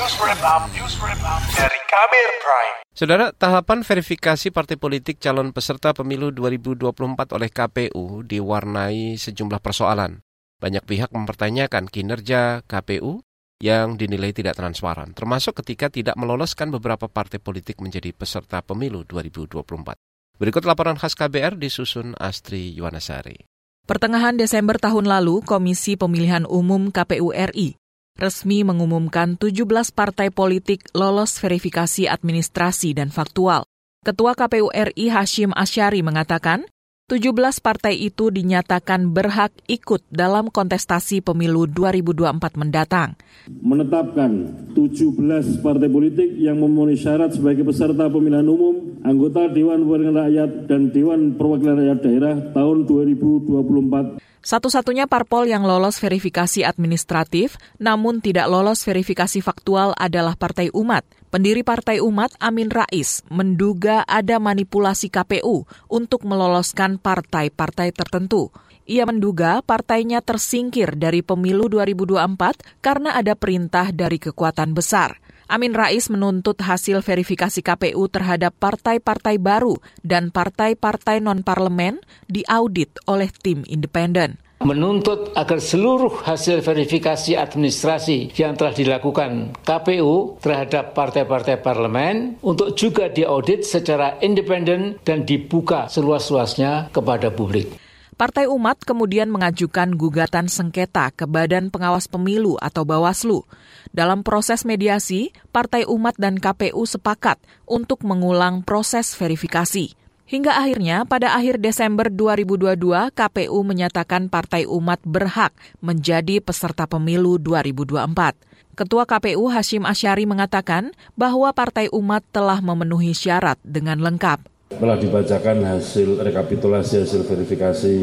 News 0.00 0.16
Wrap 0.16 0.40
Up, 0.40 0.64
News 0.72 0.96
Wrap 0.96 1.20
Up 1.20 1.44
dari 1.60 1.76
Kabir 1.84 2.28
Prime. 2.40 2.76
Saudara, 2.88 3.36
tahapan 3.36 3.84
verifikasi 3.84 4.48
partai 4.48 4.80
politik 4.80 5.20
calon 5.20 5.52
peserta 5.52 5.92
pemilu 5.92 6.32
2024 6.32 7.36
oleh 7.36 7.52
KPU 7.52 8.24
diwarnai 8.24 9.20
sejumlah 9.20 9.60
persoalan. 9.60 10.24
Banyak 10.56 10.88
pihak 10.88 11.12
mempertanyakan 11.12 11.84
kinerja 11.92 12.64
KPU 12.64 13.20
yang 13.60 14.00
dinilai 14.00 14.32
tidak 14.32 14.56
transparan, 14.56 15.12
termasuk 15.12 15.60
ketika 15.60 15.92
tidak 15.92 16.16
meloloskan 16.16 16.72
beberapa 16.72 17.04
partai 17.04 17.36
politik 17.36 17.76
menjadi 17.84 18.16
peserta 18.16 18.64
pemilu 18.64 19.04
2024. 19.04 20.00
Berikut 20.40 20.64
laporan 20.64 20.96
khas 20.96 21.12
KBR 21.12 21.60
disusun 21.60 22.16
Astri 22.16 22.72
Yuwanasari. 22.72 23.44
Pertengahan 23.84 24.40
Desember 24.40 24.80
tahun 24.80 25.04
lalu, 25.04 25.44
Komisi 25.44 26.00
Pemilihan 26.00 26.48
Umum 26.48 26.88
KPU 26.88 27.36
RI 27.36 27.79
resmi 28.18 28.66
mengumumkan 28.66 29.38
17 29.38 29.66
partai 29.92 30.32
politik 30.34 30.88
lolos 30.96 31.38
verifikasi 31.38 32.10
administrasi 32.10 32.96
dan 32.96 33.14
faktual. 33.14 33.68
Ketua 34.00 34.32
KPU 34.32 34.72
RI 34.72 35.12
Hashim 35.12 35.52
Asyari 35.52 36.00
mengatakan, 36.00 36.64
17 37.10 37.34
partai 37.58 38.06
itu 38.06 38.30
dinyatakan 38.30 39.10
berhak 39.10 39.50
ikut 39.66 40.06
dalam 40.14 40.46
kontestasi 40.46 41.26
pemilu 41.26 41.66
2024 41.66 42.54
mendatang. 42.54 43.18
Menetapkan 43.50 44.30
17 44.78 45.58
partai 45.58 45.90
politik 45.90 46.30
yang 46.38 46.62
memenuhi 46.62 46.94
syarat 46.94 47.34
sebagai 47.34 47.66
peserta 47.66 48.06
pemilihan 48.06 48.46
umum, 48.46 48.89
anggota 49.04 49.48
Dewan 49.50 49.86
Perwakilan 49.86 50.16
Rakyat 50.16 50.50
dan 50.68 50.82
Dewan 50.92 51.20
Perwakilan 51.36 51.76
Rakyat 51.80 51.98
Daerah 52.04 52.36
tahun 52.52 52.84
2024 52.88 54.20
satu-satunya 54.40 55.04
parpol 55.04 55.44
yang 55.52 55.68
lolos 55.68 56.00
verifikasi 56.00 56.64
administratif 56.64 57.60
namun 57.76 58.24
tidak 58.24 58.48
lolos 58.48 58.80
verifikasi 58.88 59.44
faktual 59.44 59.92
adalah 60.00 60.32
Partai 60.32 60.72
Umat. 60.72 61.04
Pendiri 61.28 61.60
Partai 61.60 62.00
Umat 62.00 62.32
Amin 62.40 62.72
Rais 62.72 63.20
menduga 63.28 64.00
ada 64.08 64.40
manipulasi 64.40 65.12
KPU 65.12 65.68
untuk 65.92 66.24
meloloskan 66.24 66.96
partai-partai 66.96 67.92
tertentu. 67.92 68.48
Ia 68.88 69.04
menduga 69.04 69.60
partainya 69.60 70.24
tersingkir 70.24 70.96
dari 70.96 71.20
pemilu 71.20 71.68
2024 71.70 72.80
karena 72.80 73.14
ada 73.14 73.36
perintah 73.36 73.92
dari 73.92 74.16
kekuatan 74.16 74.72
besar. 74.72 75.20
Amin 75.50 75.74
Rais 75.74 76.06
menuntut 76.06 76.62
hasil 76.62 77.02
verifikasi 77.02 77.58
KPU 77.58 78.06
terhadap 78.06 78.54
partai-partai 78.62 79.42
baru 79.42 79.82
dan 80.06 80.30
partai-partai 80.30 81.18
non-parlemen 81.18 81.98
diaudit 82.30 82.94
oleh 83.10 83.34
tim 83.34 83.66
independen 83.66 84.38
menuntut 84.60 85.32
agar 85.34 85.56
seluruh 85.56 86.20
hasil 86.20 86.60
verifikasi 86.60 87.32
administrasi 87.32 88.30
yang 88.36 88.54
telah 88.54 88.76
dilakukan 88.76 89.56
KPU 89.64 90.36
terhadap 90.38 90.92
partai-partai 90.92 91.64
parlemen 91.64 92.36
untuk 92.44 92.76
juga 92.76 93.08
diaudit 93.08 93.64
secara 93.64 94.20
independen 94.20 95.00
dan 95.02 95.24
dibuka 95.24 95.88
seluas-luasnya 95.88 96.92
kepada 96.92 97.32
publik. 97.32 97.89
Partai 98.20 98.44
Umat 98.52 98.84
kemudian 98.84 99.32
mengajukan 99.32 99.96
gugatan 99.96 100.44
sengketa 100.44 101.08
ke 101.08 101.24
Badan 101.24 101.72
Pengawas 101.72 102.04
Pemilu 102.04 102.60
atau 102.60 102.84
Bawaslu. 102.84 103.48
Dalam 103.96 104.20
proses 104.20 104.68
mediasi, 104.68 105.32
Partai 105.56 105.88
Umat 105.88 106.20
dan 106.20 106.36
KPU 106.36 106.84
sepakat 106.84 107.40
untuk 107.64 108.04
mengulang 108.04 108.60
proses 108.60 109.16
verifikasi. 109.16 109.96
Hingga 110.28 110.52
akhirnya 110.52 111.08
pada 111.08 111.32
akhir 111.32 111.64
Desember 111.64 112.12
2022, 112.12 113.08
KPU 113.08 113.64
menyatakan 113.64 114.28
Partai 114.28 114.68
Umat 114.68 115.00
berhak 115.00 115.56
menjadi 115.80 116.44
peserta 116.44 116.84
pemilu 116.84 117.40
2024. 117.40 118.36
Ketua 118.76 119.08
KPU 119.08 119.48
Hashim 119.48 119.88
Asyari 119.88 120.28
mengatakan 120.28 120.92
bahwa 121.16 121.48
Partai 121.56 121.88
Umat 121.88 122.20
telah 122.36 122.60
memenuhi 122.60 123.16
syarat 123.16 123.56
dengan 123.64 123.96
lengkap 123.96 124.59
telah 124.80 124.96
dibacakan 124.96 125.60
hasil 125.66 126.24
rekapitulasi 126.24 127.04
hasil 127.04 127.28
verifikasi 127.28 127.94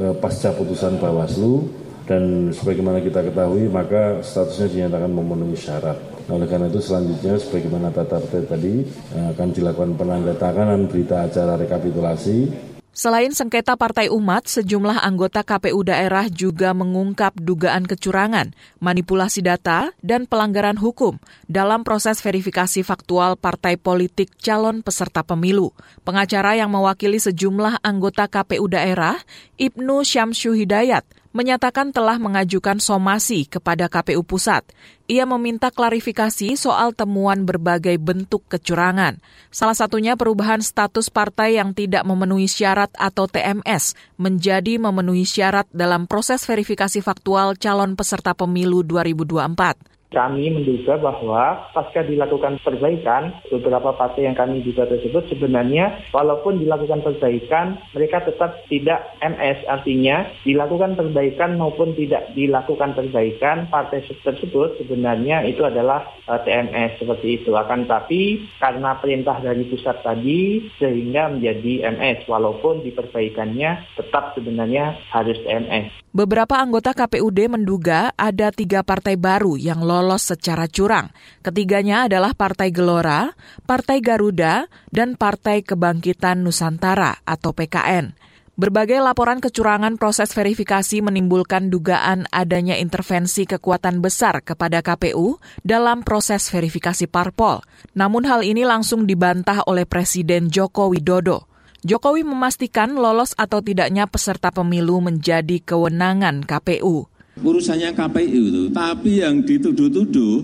eh, 0.00 0.14
pasca 0.16 0.56
putusan 0.56 0.96
Bawaslu 0.96 1.68
dan 2.08 2.48
sebagaimana 2.48 3.04
kita 3.04 3.20
ketahui 3.28 3.68
maka 3.68 4.24
statusnya 4.24 4.72
dinyatakan 4.72 5.12
memenuhi 5.12 5.56
syarat. 5.56 6.00
Oleh 6.24 6.48
karena 6.48 6.72
itu 6.72 6.80
selanjutnya 6.80 7.36
sebagaimana 7.36 7.92
tata 7.92 8.16
tertib 8.24 8.48
tadi 8.48 8.74
eh, 8.88 9.26
akan 9.36 9.48
dilakukan 9.52 9.92
penandatanganan 10.00 10.88
berita 10.88 11.28
acara 11.28 11.60
rekapitulasi 11.60 12.72
Selain 12.94 13.34
sengketa 13.34 13.74
Partai 13.74 14.06
Umat, 14.06 14.46
sejumlah 14.46 15.02
anggota 15.02 15.42
KPU 15.42 15.82
daerah 15.82 16.30
juga 16.30 16.70
mengungkap 16.70 17.34
dugaan 17.42 17.90
kecurangan, 17.90 18.54
manipulasi 18.78 19.42
data, 19.42 19.90
dan 19.98 20.30
pelanggaran 20.30 20.78
hukum 20.78 21.18
dalam 21.50 21.82
proses 21.82 22.22
verifikasi 22.22 22.86
faktual 22.86 23.34
partai 23.34 23.74
politik 23.74 24.38
calon 24.38 24.78
peserta 24.78 25.26
pemilu. 25.26 25.74
Pengacara 26.06 26.54
yang 26.54 26.70
mewakili 26.70 27.18
sejumlah 27.18 27.82
anggota 27.82 28.30
KPU 28.30 28.70
daerah, 28.70 29.18
Ibnu 29.58 30.06
Syamsu 30.06 30.54
Hidayat, 30.54 31.02
menyatakan 31.34 31.90
telah 31.90 32.16
mengajukan 32.16 32.78
somasi 32.78 33.44
kepada 33.50 33.90
KPU 33.90 34.22
Pusat. 34.22 34.70
Ia 35.10 35.26
meminta 35.26 35.68
klarifikasi 35.68 36.54
soal 36.56 36.94
temuan 36.94 37.44
berbagai 37.44 37.98
bentuk 38.00 38.46
kecurangan. 38.48 39.20
Salah 39.50 39.76
satunya 39.76 40.14
perubahan 40.14 40.62
status 40.62 41.12
partai 41.12 41.60
yang 41.60 41.74
tidak 41.74 42.06
memenuhi 42.08 42.48
syarat 42.48 42.88
atau 42.96 43.28
TMS 43.28 43.98
menjadi 44.16 44.80
memenuhi 44.80 45.28
syarat 45.28 45.68
dalam 45.74 46.08
proses 46.08 46.46
verifikasi 46.46 47.02
faktual 47.04 47.58
calon 47.58 47.98
peserta 47.98 48.32
pemilu 48.32 48.80
2024 48.86 49.93
kami 50.14 50.54
menduga 50.54 50.94
bahwa 50.94 51.66
pasca 51.74 52.06
dilakukan 52.06 52.62
perbaikan, 52.62 53.34
beberapa 53.50 53.90
partai 53.98 54.30
yang 54.30 54.38
kami 54.38 54.62
juga 54.62 54.86
tersebut 54.86 55.26
sebenarnya 55.26 56.06
walaupun 56.14 56.62
dilakukan 56.62 57.02
perbaikan, 57.02 57.82
mereka 57.90 58.22
tetap 58.22 58.62
tidak 58.70 59.02
MS, 59.18 59.66
artinya 59.66 60.30
dilakukan 60.46 60.94
perbaikan 60.94 61.58
maupun 61.58 61.98
tidak 61.98 62.30
dilakukan 62.38 62.94
perbaikan, 62.94 63.66
partai 63.66 64.06
tersebut 64.06 64.78
sebenarnya 64.78 65.42
itu 65.42 65.66
adalah 65.66 66.06
uh, 66.30 66.38
eh, 66.38 66.40
TMS 66.46 67.02
seperti 67.02 67.42
itu. 67.42 67.50
Akan 67.58 67.90
tapi 67.90 68.46
karena 68.62 68.94
perintah 69.02 69.42
dari 69.42 69.66
pusat 69.66 70.06
tadi 70.06 70.70
sehingga 70.78 71.34
menjadi 71.34 71.90
MS, 71.90 72.30
walaupun 72.30 72.86
diperbaikannya 72.86 73.98
tetap 73.98 74.38
sebenarnya 74.38 74.94
harus 75.10 75.36
TMS. 75.42 76.04
Beberapa 76.14 76.62
anggota 76.62 76.94
KPUD 76.94 77.50
menduga 77.50 78.14
ada 78.14 78.54
tiga 78.54 78.86
partai 78.86 79.18
baru 79.18 79.58
yang 79.58 79.82
lolos 79.82 80.03
secara 80.20 80.68
curang. 80.68 81.08
Ketiganya 81.40 82.04
adalah 82.04 82.36
Partai 82.36 82.68
Gelora, 82.68 83.32
Partai 83.64 84.04
Garuda, 84.04 84.68
dan 84.92 85.16
Partai 85.16 85.64
Kebangkitan 85.64 86.44
Nusantara 86.44 87.24
atau 87.24 87.56
PKN. 87.56 88.12
Berbagai 88.54 89.02
laporan 89.02 89.42
kecurangan 89.42 89.98
proses 89.98 90.30
verifikasi 90.30 91.02
menimbulkan 91.02 91.74
dugaan 91.74 92.30
adanya 92.30 92.78
intervensi 92.78 93.50
kekuatan 93.50 93.98
besar 93.98 94.46
kepada 94.46 94.78
KPU 94.78 95.42
dalam 95.66 96.06
proses 96.06 96.46
verifikasi 96.54 97.10
parpol. 97.10 97.66
Namun 97.98 98.22
hal 98.22 98.46
ini 98.46 98.62
langsung 98.62 99.10
dibantah 99.10 99.66
oleh 99.66 99.90
Presiden 99.90 100.54
Joko 100.54 100.94
Widodo. 100.94 101.50
Jokowi 101.82 102.22
memastikan 102.22 102.94
lolos 102.94 103.34
atau 103.34 103.58
tidaknya 103.58 104.06
peserta 104.06 104.54
pemilu 104.54 105.02
menjadi 105.02 105.58
kewenangan 105.58 106.46
KPU. 106.46 107.10
Urusannya 107.42 107.90
KPU 107.98 108.42
itu, 108.46 108.62
tapi 108.70 109.18
yang 109.18 109.42
dituduh-tuduh 109.42 110.38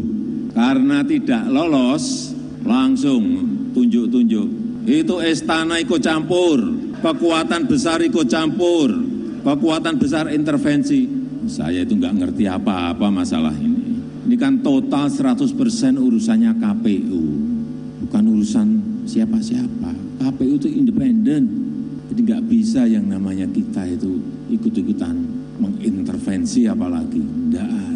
karena 0.51 1.07
tidak 1.07 1.47
lolos 1.47 2.35
langsung 2.67 3.47
tunjuk-tunjuk. 3.71 4.49
Itu 4.91 5.23
istana 5.23 5.79
ikut 5.79 6.03
campur, 6.03 6.59
kekuatan 6.99 7.71
besar 7.71 8.03
ikut 8.03 8.27
campur, 8.27 8.91
kekuatan 9.47 10.03
besar 10.03 10.35
intervensi. 10.35 11.07
Saya 11.47 11.87
itu 11.87 11.95
nggak 11.95 12.15
ngerti 12.27 12.51
apa-apa 12.51 13.07
masalah 13.07 13.55
ini. 13.55 14.03
Ini 14.27 14.35
kan 14.35 14.59
total 14.59 15.07
100% 15.07 15.47
urusannya 15.95 16.59
KPU, 16.59 17.23
bukan 18.03 18.25
urusan 18.35 18.67
siapa-siapa. 19.07 19.95
KPU 20.27 20.59
itu 20.59 20.67
independen. 20.67 21.71
Jadi 22.11 22.21
nggak 22.27 22.45
bisa 22.51 22.83
yang 22.91 23.07
namanya 23.07 23.47
kita 23.47 23.87
itu 23.87 24.19
ikut-ikutan 24.51 25.40
apalagi. 26.67 27.23
Nggak 27.23 27.69
ada. 27.71 27.90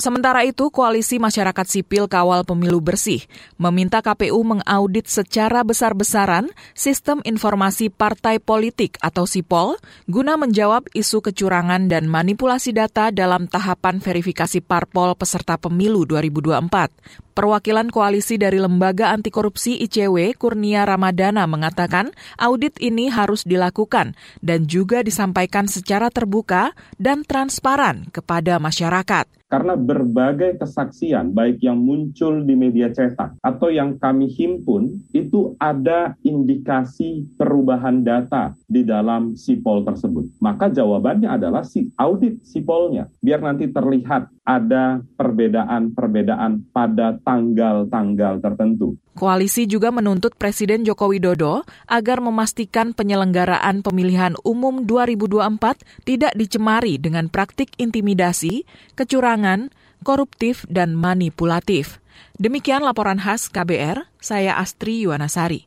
Sementara 0.00 0.48
itu, 0.48 0.72
Koalisi 0.72 1.20
Masyarakat 1.20 1.66
Sipil 1.68 2.08
Kawal 2.08 2.48
Pemilu 2.48 2.80
Bersih 2.80 3.20
meminta 3.60 4.00
KPU 4.00 4.40
mengaudit 4.40 5.04
secara 5.04 5.60
besar-besaran 5.60 6.48
sistem 6.72 7.20
informasi 7.20 7.92
partai 7.92 8.40
politik 8.40 8.96
atau 9.04 9.28
SIPOL 9.28 9.76
guna 10.08 10.40
menjawab 10.40 10.88
isu 10.96 11.20
kecurangan 11.20 11.92
dan 11.92 12.08
manipulasi 12.08 12.72
data 12.72 13.12
dalam 13.12 13.44
tahapan 13.44 14.00
verifikasi 14.00 14.64
parpol 14.64 15.12
peserta 15.20 15.60
pemilu 15.60 16.08
2024. 16.08 17.36
Perwakilan 17.36 17.92
koalisi 17.92 18.40
dari 18.40 18.56
Lembaga 18.56 19.12
Anti 19.12 19.28
Korupsi 19.28 19.84
ICW, 19.84 20.32
Kurnia 20.40 20.88
Ramadana, 20.88 21.44
mengatakan 21.44 22.16
audit 22.40 22.80
ini 22.80 23.12
harus 23.12 23.44
dilakukan 23.44 24.16
dan 24.40 24.64
juga 24.64 25.04
disampaikan 25.04 25.68
secara 25.68 26.08
terbuka 26.08 26.72
dan 26.96 27.20
transparan 27.20 28.08
kepada 28.08 28.56
masyarakat. 28.56 29.39
Karena 29.50 29.74
berbagai 29.74 30.62
kesaksian 30.62 31.34
baik 31.34 31.58
yang 31.60 31.82
muncul 31.82 32.38
di 32.46 32.54
media 32.54 32.86
cetak 32.94 33.34
atau 33.42 33.68
yang 33.68 33.98
kami 33.98 34.30
himpun 34.30 35.02
itu 35.10 35.58
ada 35.58 36.14
indikasi 36.22 37.26
perubahan 37.50 38.06
data 38.06 38.54
di 38.70 38.86
dalam 38.86 39.34
sipol 39.34 39.82
tersebut. 39.82 40.38
Maka 40.38 40.70
jawabannya 40.70 41.26
adalah 41.26 41.66
si 41.66 41.90
audit 41.98 42.46
sipolnya 42.46 43.10
biar 43.18 43.42
nanti 43.42 43.66
terlihat 43.66 44.30
ada 44.46 45.02
perbedaan-perbedaan 45.18 46.70
pada 46.70 47.18
tanggal-tanggal 47.26 48.38
tertentu. 48.38 48.94
Koalisi 49.18 49.66
juga 49.66 49.90
menuntut 49.90 50.38
Presiden 50.38 50.86
Joko 50.86 51.10
Widodo 51.10 51.66
agar 51.90 52.22
memastikan 52.22 52.94
penyelenggaraan 52.94 53.82
pemilihan 53.82 54.38
umum 54.46 54.86
2024 54.86 56.06
tidak 56.06 56.32
dicemari 56.38 57.02
dengan 57.02 57.26
praktik 57.26 57.74
intimidasi, 57.82 58.62
kecurangan, 58.94 59.74
koruptif, 60.06 60.62
dan 60.70 60.94
manipulatif. 60.94 61.98
Demikian 62.38 62.86
laporan 62.86 63.18
khas 63.18 63.50
KBR, 63.50 64.06
saya 64.22 64.56
Astri 64.56 65.02
Yuwanasari. 65.02 65.66